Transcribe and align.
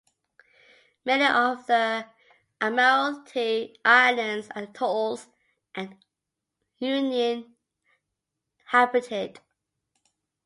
Many 1.05 1.25
of 1.25 1.67
the 1.67 2.07
Admiralty 2.59 3.77
Islands 3.85 4.49
are 4.55 4.63
atolls 4.63 5.27
and 5.75 5.95
uninhabited. 6.81 9.41